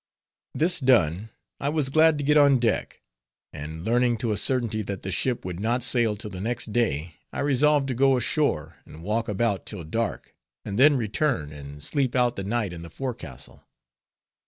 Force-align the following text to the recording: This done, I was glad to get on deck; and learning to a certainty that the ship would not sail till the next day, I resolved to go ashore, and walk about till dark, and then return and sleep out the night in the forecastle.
This 0.55 0.79
done, 0.79 1.29
I 1.59 1.69
was 1.69 1.89
glad 1.89 2.17
to 2.17 2.23
get 2.23 2.35
on 2.35 2.57
deck; 2.57 3.03
and 3.53 3.85
learning 3.85 4.17
to 4.17 4.31
a 4.31 4.35
certainty 4.37 4.81
that 4.81 5.03
the 5.03 5.11
ship 5.11 5.45
would 5.45 5.59
not 5.59 5.83
sail 5.83 6.15
till 6.15 6.31
the 6.31 6.41
next 6.41 6.73
day, 6.73 7.17
I 7.31 7.41
resolved 7.41 7.87
to 7.89 7.93
go 7.93 8.17
ashore, 8.17 8.77
and 8.83 9.03
walk 9.03 9.29
about 9.29 9.67
till 9.67 9.83
dark, 9.83 10.35
and 10.65 10.79
then 10.79 10.97
return 10.97 11.51
and 11.51 11.83
sleep 11.83 12.15
out 12.15 12.35
the 12.35 12.43
night 12.43 12.73
in 12.73 12.81
the 12.81 12.89
forecastle. 12.89 13.67